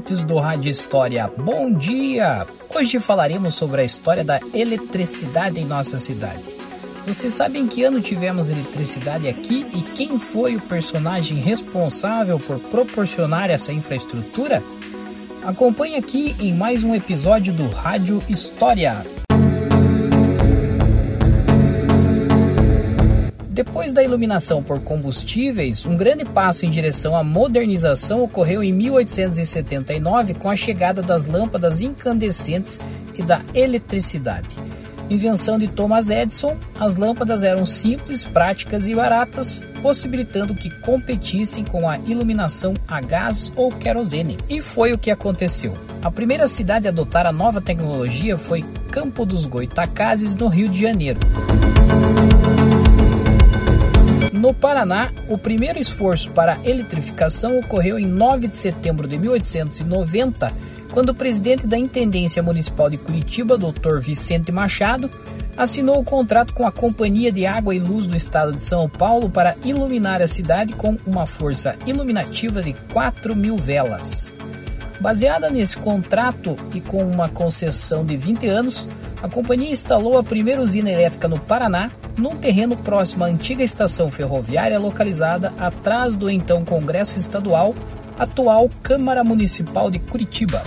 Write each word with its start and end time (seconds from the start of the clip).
ouvintes 0.00 0.24
do 0.24 0.38
Rádio 0.38 0.70
História, 0.70 1.30
bom 1.38 1.70
dia! 1.70 2.46
Hoje 2.74 2.98
falaremos 2.98 3.54
sobre 3.54 3.82
a 3.82 3.84
história 3.84 4.24
da 4.24 4.40
eletricidade 4.54 5.60
em 5.60 5.64
nossa 5.66 5.98
cidade. 5.98 6.42
Vocês 7.06 7.34
sabem 7.34 7.66
que 7.66 7.84
ano 7.84 8.00
tivemos 8.00 8.48
eletricidade 8.48 9.28
aqui 9.28 9.66
e 9.74 9.82
quem 9.82 10.18
foi 10.18 10.56
o 10.56 10.60
personagem 10.60 11.36
responsável 11.38 12.38
por 12.38 12.58
proporcionar 12.58 13.50
essa 13.50 13.74
infraestrutura? 13.74 14.62
Acompanhe 15.42 15.96
aqui 15.96 16.34
em 16.40 16.54
mais 16.54 16.82
um 16.82 16.94
episódio 16.94 17.52
do 17.52 17.68
Rádio 17.68 18.22
História. 18.26 19.04
Depois 23.62 23.92
da 23.92 24.02
iluminação 24.02 24.62
por 24.62 24.80
combustíveis, 24.80 25.84
um 25.84 25.94
grande 25.94 26.24
passo 26.24 26.64
em 26.64 26.70
direção 26.70 27.14
à 27.14 27.22
modernização 27.22 28.22
ocorreu 28.22 28.64
em 28.64 28.72
1879 28.72 30.32
com 30.32 30.48
a 30.48 30.56
chegada 30.56 31.02
das 31.02 31.26
lâmpadas 31.26 31.82
incandescentes 31.82 32.80
e 33.14 33.22
da 33.22 33.38
eletricidade. 33.52 34.56
Invenção 35.10 35.58
de 35.58 35.68
Thomas 35.68 36.08
Edison, 36.08 36.56
as 36.78 36.96
lâmpadas 36.96 37.44
eram 37.44 37.66
simples, 37.66 38.24
práticas 38.24 38.88
e 38.88 38.94
baratas, 38.94 39.62
possibilitando 39.82 40.54
que 40.54 40.70
competissem 40.80 41.62
com 41.62 41.86
a 41.86 41.98
iluminação 41.98 42.72
a 42.88 42.98
gás 43.02 43.52
ou 43.56 43.70
querosene. 43.70 44.38
E 44.48 44.62
foi 44.62 44.94
o 44.94 44.98
que 44.98 45.10
aconteceu. 45.10 45.76
A 46.00 46.10
primeira 46.10 46.48
cidade 46.48 46.86
a 46.86 46.90
adotar 46.90 47.26
a 47.26 47.32
nova 47.32 47.60
tecnologia 47.60 48.38
foi 48.38 48.64
Campo 48.90 49.26
dos 49.26 49.44
Goitacazes, 49.44 50.34
no 50.34 50.48
Rio 50.48 50.70
de 50.70 50.80
Janeiro. 50.80 51.20
No 54.50 54.54
Paraná, 54.54 55.12
o 55.28 55.38
primeiro 55.38 55.78
esforço 55.78 56.28
para 56.32 56.54
a 56.54 56.68
eletrificação 56.68 57.60
ocorreu 57.60 57.96
em 58.00 58.04
9 58.04 58.48
de 58.48 58.56
setembro 58.56 59.06
de 59.06 59.16
1890, 59.16 60.52
quando 60.90 61.10
o 61.10 61.14
presidente 61.14 61.68
da 61.68 61.78
Intendência 61.78 62.42
Municipal 62.42 62.90
de 62.90 62.96
Curitiba, 62.96 63.56
Dr. 63.56 64.00
Vicente 64.00 64.50
Machado, 64.50 65.08
assinou 65.56 66.00
o 66.00 66.04
contrato 66.04 66.52
com 66.52 66.66
a 66.66 66.72
Companhia 66.72 67.30
de 67.30 67.46
Água 67.46 67.72
e 67.72 67.78
Luz 67.78 68.06
do 68.06 68.16
Estado 68.16 68.52
de 68.52 68.60
São 68.64 68.88
Paulo 68.88 69.30
para 69.30 69.54
iluminar 69.64 70.20
a 70.20 70.26
cidade 70.26 70.72
com 70.72 70.98
uma 71.06 71.26
força 71.26 71.76
iluminativa 71.86 72.60
de 72.60 72.72
4 72.92 73.36
mil 73.36 73.56
velas. 73.56 74.34
Baseada 74.98 75.48
nesse 75.48 75.76
contrato 75.76 76.56
e 76.74 76.80
com 76.80 77.04
uma 77.04 77.28
concessão 77.28 78.04
de 78.04 78.16
20 78.16 78.48
anos, 78.48 78.88
a 79.22 79.28
companhia 79.28 79.70
instalou 79.70 80.18
a 80.18 80.24
primeira 80.24 80.60
usina 80.60 80.90
elétrica 80.90 81.28
no 81.28 81.38
Paraná, 81.38 81.92
num 82.16 82.36
terreno 82.36 82.76
próximo 82.76 83.24
à 83.24 83.26
antiga 83.26 83.62
estação 83.62 84.10
ferroviária 84.10 84.78
localizada 84.78 85.52
atrás 85.58 86.16
do 86.16 86.28
então 86.28 86.64
Congresso 86.64 87.18
Estadual, 87.18 87.74
atual 88.18 88.68
Câmara 88.82 89.24
Municipal 89.24 89.90
de 89.90 89.98
Curitiba. 89.98 90.62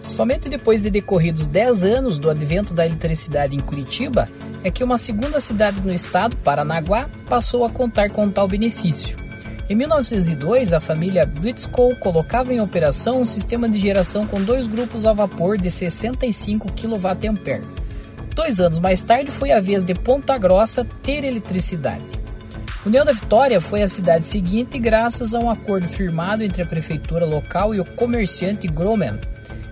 Somente 0.00 0.48
depois 0.48 0.82
de 0.82 0.90
decorridos 0.90 1.46
10 1.46 1.84
anos 1.84 2.18
do 2.18 2.28
advento 2.28 2.74
da 2.74 2.84
eletricidade 2.84 3.54
em 3.54 3.60
Curitiba 3.60 4.28
é 4.64 4.70
que 4.70 4.84
uma 4.84 4.98
segunda 4.98 5.40
cidade 5.40 5.80
no 5.80 5.92
estado, 5.92 6.36
Paranaguá, 6.36 7.08
passou 7.28 7.64
a 7.64 7.70
contar 7.70 8.10
com 8.10 8.28
tal 8.30 8.46
benefício. 8.46 9.16
Em 9.70 9.74
1902, 9.74 10.72
a 10.72 10.80
família 10.80 11.24
Blitzkow 11.24 11.96
colocava 11.96 12.52
em 12.52 12.60
operação 12.60 13.22
um 13.22 13.26
sistema 13.26 13.68
de 13.68 13.78
geração 13.78 14.26
com 14.26 14.42
dois 14.42 14.66
grupos 14.66 15.06
a 15.06 15.12
vapor 15.12 15.56
de 15.56 15.70
65 15.70 16.68
kVA. 16.72 17.81
Dois 18.34 18.60
anos 18.60 18.78
mais 18.78 19.02
tarde, 19.02 19.30
foi 19.30 19.52
a 19.52 19.60
vez 19.60 19.84
de 19.84 19.94
Ponta 19.94 20.38
Grossa 20.38 20.86
ter 21.02 21.22
eletricidade. 21.24 22.02
União 22.84 23.04
da 23.04 23.12
Vitória 23.12 23.60
foi 23.60 23.82
a 23.82 23.88
cidade 23.88 24.26
seguinte 24.26 24.78
graças 24.78 25.34
a 25.34 25.38
um 25.38 25.50
acordo 25.50 25.86
firmado 25.86 26.42
entre 26.42 26.62
a 26.62 26.66
prefeitura 26.66 27.24
local 27.26 27.74
e 27.74 27.80
o 27.80 27.84
comerciante 27.84 28.66
Groman. 28.66 29.18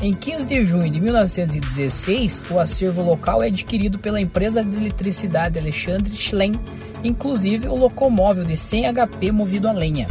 Em 0.00 0.14
15 0.14 0.46
de 0.46 0.64
junho 0.64 0.90
de 0.90 1.00
1916, 1.00 2.44
o 2.50 2.60
acervo 2.60 3.02
local 3.02 3.42
é 3.42 3.48
adquirido 3.48 3.98
pela 3.98 4.20
empresa 4.20 4.62
de 4.62 4.76
eletricidade 4.76 5.58
Alexandre 5.58 6.16
Schlen, 6.16 6.52
inclusive 7.02 7.68
o 7.68 7.74
locomóvel 7.74 8.44
de 8.44 8.56
100 8.56 8.94
HP 8.94 9.32
movido 9.32 9.68
a 9.68 9.72
lenha. 9.72 10.06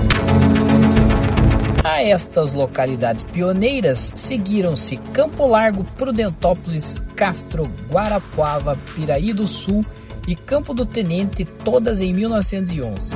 A 1.84 2.02
estas 2.02 2.54
localidades 2.54 3.26
pioneiras 3.26 4.14
seguiram-se 4.16 4.96
Campo 5.14 5.46
Largo, 5.46 5.84
Prudentópolis, 5.84 7.04
Castro, 7.14 7.70
Guarapuava, 7.92 8.78
Piraí 8.96 9.34
do 9.34 9.46
Sul 9.46 9.86
e 10.26 10.34
Campo 10.34 10.74
do 10.74 10.86
Tenente, 10.86 11.44
todas 11.44 12.00
em 12.00 12.14
1911. 12.14 13.14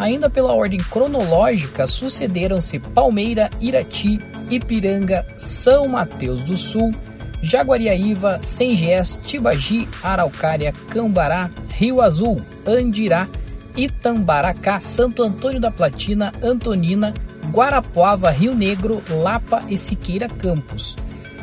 Ainda 0.00 0.28
pela 0.28 0.52
ordem 0.52 0.80
cronológica, 0.80 1.86
sucederam-se 1.86 2.80
Palmeira, 2.80 3.48
Irati, 3.60 4.18
Ipiranga, 4.50 5.24
São 5.36 5.86
Mateus 5.86 6.42
do 6.42 6.56
Sul, 6.56 6.92
Jaguariaíva, 7.40 8.42
Sengés, 8.42 9.20
Tibagi, 9.24 9.88
Araucária, 10.02 10.74
Cambará, 10.88 11.50
Rio 11.68 12.02
Azul, 12.02 12.42
Andirá, 12.66 13.28
Itambaracá, 13.76 14.80
Santo 14.80 15.22
Antônio 15.22 15.60
da 15.60 15.70
Platina, 15.70 16.32
Antonina, 16.42 17.14
Guarapuava, 17.50 18.30
Rio 18.30 18.54
Negro, 18.54 19.02
Lapa 19.08 19.62
e 19.68 19.78
Siqueira 19.78 20.28
Campos. 20.28 20.96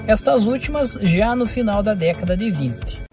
Estas 0.07 0.45
últimas 0.45 0.93
já 1.01 1.35
no 1.35 1.45
final 1.45 1.83
da 1.83 1.93
década 1.93 2.37
de 2.37 2.49
20. 2.49 3.07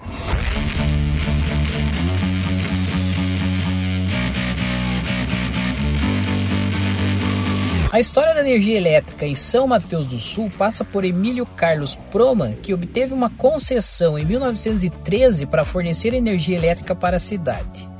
A 7.95 8.01
história 8.01 8.35
da 8.35 8.41
energia 8.41 8.77
elétrica 8.77 9.25
em 9.25 9.37
São 9.37 9.69
Mateus 9.69 10.05
do 10.05 10.19
Sul 10.19 10.51
passa 10.59 10.85
por 10.85 11.05
Emílio 11.05 11.47
Carlos 11.47 11.95
Proman, 12.11 12.55
que 12.55 12.75
obteve 12.75 13.15
uma 13.15 13.31
concessão 13.31 14.19
em 14.19 14.25
1913 14.25 15.47
para 15.47 15.65
fornecer 15.65 16.13
energia 16.13 16.57
elétrica 16.57 16.93
para 16.93 17.19
a 17.19 17.21
cidade. 17.21 17.94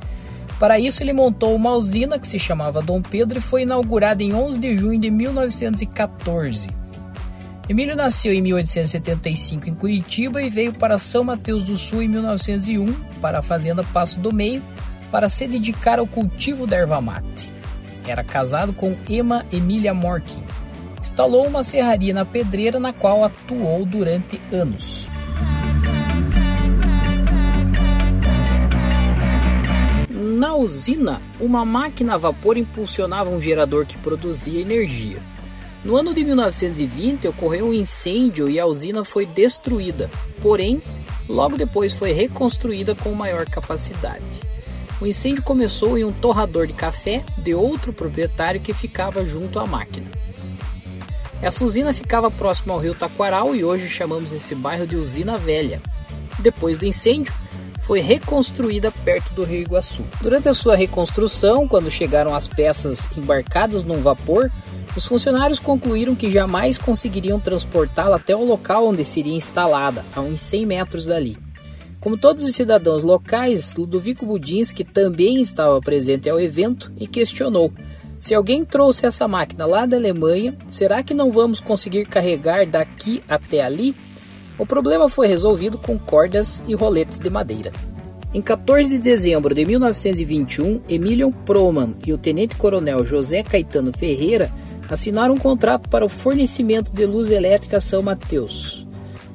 Para 0.59 0.79
isso, 0.79 1.03
ele 1.03 1.13
montou 1.13 1.53
uma 1.55 1.71
usina 1.71 2.17
que 2.17 2.27
se 2.27 2.39
chamava 2.39 2.81
Dom 2.81 3.01
Pedro 3.01 3.39
e 3.39 3.41
foi 3.41 3.63
inaugurada 3.63 4.23
em 4.23 4.33
11 4.33 4.59
de 4.59 4.77
junho 4.77 4.99
de 4.99 5.11
1914. 5.11 6.69
Emílio 7.67 7.95
nasceu 7.95 8.31
em 8.31 8.41
1875 8.41 9.69
em 9.69 9.73
Curitiba 9.73 10.41
e 10.41 10.49
veio 10.49 10.71
para 10.71 10.99
São 10.99 11.23
Mateus 11.23 11.63
do 11.63 11.77
Sul 11.77 12.03
em 12.03 12.07
1901 12.07 12.93
para 13.19 13.39
a 13.39 13.41
fazenda 13.41 13.83
Passo 13.83 14.19
do 14.19 14.33
Meio 14.33 14.63
para 15.11 15.29
se 15.29 15.47
dedicar 15.47 15.97
ao 15.97 16.05
cultivo 16.05 16.67
da 16.67 16.77
erva 16.77 17.01
mate. 17.01 17.51
Era 18.07 18.23
casado 18.23 18.71
com 18.71 18.95
Emma 19.09 19.43
Emília 19.51 19.93
Morkin. 19.93 20.43
Instalou 21.01 21.47
uma 21.47 21.63
serraria 21.63 22.13
na 22.13 22.23
Pedreira, 22.23 22.79
na 22.79 22.93
qual 22.93 23.23
atuou 23.23 23.83
durante 23.83 24.39
anos. 24.51 25.09
Usina, 30.65 31.21
uma 31.39 31.63
máquina 31.63 32.15
a 32.15 32.17
vapor 32.17 32.57
impulsionava 32.57 33.29
um 33.29 33.39
gerador 33.39 33.85
que 33.85 33.97
produzia 33.97 34.59
energia. 34.59 35.19
No 35.83 35.95
ano 35.95 36.13
de 36.13 36.23
1920 36.23 37.27
ocorreu 37.27 37.67
um 37.67 37.73
incêndio 37.73 38.49
e 38.49 38.59
a 38.59 38.65
usina 38.65 39.05
foi 39.05 39.25
destruída, 39.25 40.09
porém, 40.41 40.81
logo 41.29 41.55
depois 41.55 41.93
foi 41.93 42.11
reconstruída 42.11 42.95
com 42.95 43.13
maior 43.13 43.45
capacidade. 43.45 44.23
O 44.99 45.05
incêndio 45.05 45.43
começou 45.43 45.97
em 45.97 46.03
um 46.03 46.11
torrador 46.11 46.65
de 46.65 46.73
café 46.73 47.23
de 47.37 47.53
outro 47.53 47.93
proprietário 47.93 48.59
que 48.59 48.73
ficava 48.73 49.25
junto 49.25 49.59
à 49.59 49.65
máquina. 49.65 50.07
Essa 51.41 51.63
usina 51.63 51.93
ficava 51.93 52.31
próximo 52.31 52.73
ao 52.73 52.79
rio 52.79 52.95
Taquaral 52.95 53.55
e 53.55 53.63
hoje 53.63 53.87
chamamos 53.87 54.31
esse 54.31 54.55
bairro 54.55 54.87
de 54.87 54.95
Usina 54.95 55.37
Velha. 55.37 55.81
Depois 56.39 56.77
do 56.77 56.85
incêndio, 56.85 57.31
foi 57.85 57.99
reconstruída 57.99 58.91
perto 58.91 59.33
do 59.33 59.43
Rio 59.43 59.61
Iguaçu. 59.61 60.03
Durante 60.21 60.49
a 60.49 60.53
sua 60.53 60.75
reconstrução, 60.75 61.67
quando 61.67 61.91
chegaram 61.91 62.33
as 62.33 62.47
peças 62.47 63.07
embarcadas 63.15 63.83
num 63.83 64.01
vapor, 64.01 64.51
os 64.95 65.05
funcionários 65.05 65.59
concluíram 65.59 66.15
que 66.15 66.31
jamais 66.31 66.77
conseguiriam 66.77 67.39
transportá-la 67.39 68.15
até 68.15 68.35
o 68.35 68.43
local 68.43 68.87
onde 68.87 69.05
seria 69.05 69.35
instalada, 69.35 70.03
a 70.15 70.21
uns 70.21 70.41
100 70.41 70.65
metros 70.65 71.05
dali. 71.05 71.37
Como 71.99 72.17
todos 72.17 72.43
os 72.43 72.55
cidadãos 72.55 73.03
locais, 73.03 73.75
Ludovico 73.75 74.25
Budinski 74.25 74.83
também 74.83 75.41
estava 75.41 75.79
presente 75.79 76.29
ao 76.29 76.39
evento 76.39 76.91
e 76.99 77.07
questionou: 77.07 77.71
se 78.19 78.33
alguém 78.33 78.65
trouxe 78.65 79.05
essa 79.05 79.27
máquina 79.27 79.65
lá 79.65 79.85
da 79.85 79.97
Alemanha, 79.97 80.57
será 80.69 81.03
que 81.03 81.13
não 81.13 81.31
vamos 81.31 81.59
conseguir 81.59 82.05
carregar 82.05 82.65
daqui 82.65 83.21
até 83.27 83.63
ali? 83.63 83.95
O 84.57 84.65
problema 84.65 85.09
foi 85.09 85.27
resolvido 85.27 85.77
com 85.77 85.97
cordas 85.97 86.63
e 86.67 86.73
roletes 86.73 87.19
de 87.19 87.29
madeira. 87.29 87.73
Em 88.33 88.41
14 88.41 88.97
de 88.97 88.99
dezembro 88.99 89.53
de 89.53 89.65
1921, 89.65 90.81
Emilion 90.87 91.31
Proman 91.31 91.93
e 92.05 92.13
o 92.13 92.17
tenente-coronel 92.17 93.03
José 93.03 93.43
Caetano 93.43 93.91
Ferreira 93.97 94.51
assinaram 94.89 95.35
um 95.35 95.37
contrato 95.37 95.89
para 95.89 96.05
o 96.05 96.09
fornecimento 96.09 96.93
de 96.93 97.05
luz 97.05 97.29
elétrica 97.29 97.77
a 97.77 97.81
São 97.81 98.01
Mateus. 98.01 98.85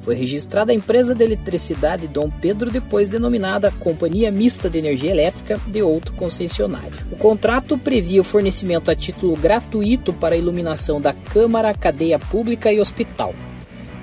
Foi 0.01 0.15
registrada 0.15 0.71
a 0.71 0.75
empresa 0.75 1.13
de 1.13 1.23
eletricidade 1.23 2.07
Dom 2.07 2.31
Pedro, 2.41 2.71
depois 2.71 3.07
denominada 3.07 3.71
Companhia 3.79 4.31
Mista 4.31 4.67
de 4.67 4.79
Energia 4.79 5.11
Elétrica, 5.11 5.59
de 5.67 5.83
outro 5.83 6.13
concessionário. 6.15 6.97
O 7.11 7.15
contrato 7.15 7.77
previa 7.77 8.21
o 8.21 8.23
fornecimento 8.23 8.89
a 8.89 8.95
título 8.95 9.35
gratuito 9.35 10.11
para 10.11 10.33
a 10.33 10.37
iluminação 10.37 10.99
da 10.99 11.13
Câmara, 11.13 11.73
cadeia 11.75 12.17
pública 12.17 12.73
e 12.73 12.79
hospital. 12.79 13.35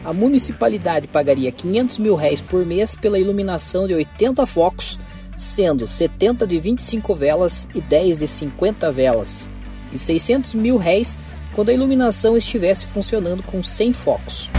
A 0.04 0.12
municipalidade 0.12 1.06
pagaria 1.06 1.52
500 1.52 1.98
mil 1.98 2.14
réis 2.14 2.40
por 2.40 2.64
mês 2.64 2.94
pela 2.94 3.18
iluminação 3.18 3.86
de 3.86 3.94
80 3.94 4.46
focos, 4.46 4.98
sendo 5.36 5.86
70 5.86 6.46
de 6.46 6.58
25 6.58 7.14
velas 7.14 7.68
e 7.74 7.80
10 7.80 8.18
de 8.18 8.26
50 8.26 8.90
velas, 8.90 9.48
e 9.92 9.98
600 9.98 10.54
mil 10.54 10.76
réis 10.76 11.18
quando 11.54 11.70
a 11.70 11.74
iluminação 11.74 12.36
estivesse 12.36 12.86
funcionando 12.86 13.42
com 13.42 13.62
100 13.62 13.92
focos. 13.92 14.50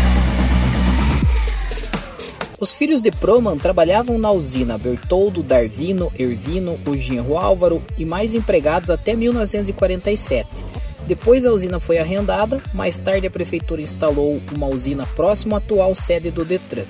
Os 2.60 2.74
filhos 2.74 3.02
de 3.02 3.10
Proman 3.10 3.58
trabalhavam 3.58 4.18
na 4.18 4.30
usina 4.32 4.78
Bertoldo, 4.78 5.42
Darvino, 5.42 6.12
Ervino, 6.20 6.78
o 6.86 6.98
genro 6.98 7.38
Álvaro 7.38 7.82
e 7.98 8.04
mais 8.04 8.36
empregados 8.36 8.90
até 8.90 9.16
1947. 9.16 10.46
Depois 11.10 11.44
a 11.44 11.52
usina 11.52 11.80
foi 11.80 11.98
arrendada, 11.98 12.62
mais 12.72 13.00
tarde 13.00 13.26
a 13.26 13.32
prefeitura 13.32 13.82
instalou 13.82 14.40
uma 14.54 14.68
usina 14.68 15.08
próxima 15.16 15.58
à 15.58 15.58
atual 15.58 15.96
sede 15.96 16.30
do 16.30 16.46
Detran. 16.46 16.86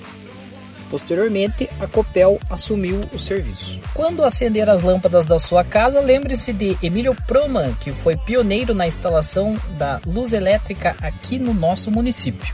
Posteriormente, 0.89 1.69
a 1.79 1.87
Copel 1.87 2.37
assumiu 2.49 2.99
o 3.13 3.17
serviço. 3.17 3.79
Quando 3.93 4.21
acender 4.21 4.69
as 4.69 4.81
lâmpadas 4.81 5.23
da 5.23 5.39
sua 5.39 5.63
casa, 5.63 6.01
lembre-se 6.01 6.51
de 6.51 6.77
Emílio 6.83 7.15
Proman, 7.27 7.73
que 7.79 7.91
foi 7.91 8.17
pioneiro 8.17 8.73
na 8.75 8.85
instalação 8.85 9.57
da 9.77 10.01
luz 10.05 10.33
elétrica 10.33 10.97
aqui 11.01 11.39
no 11.39 11.53
nosso 11.53 11.89
município. 11.89 12.53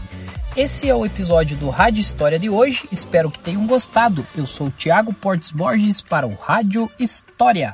Esse 0.55 0.87
é 0.87 0.93
o 0.93 1.03
episódio 1.03 1.57
do 1.57 1.71
Rádio 1.71 2.01
História 2.01 2.37
de 2.37 2.47
hoje. 2.47 2.87
Espero 2.91 3.31
que 3.31 3.39
tenham 3.39 3.65
gostado. 3.65 4.23
Eu 4.37 4.45
sou 4.45 4.69
Tiago 4.69 5.11
Portes 5.11 5.49
Borges 5.49 5.99
para 5.99 6.27
o 6.27 6.35
Rádio 6.35 6.91
História. 6.99 7.73